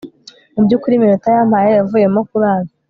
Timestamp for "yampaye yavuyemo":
1.35-2.19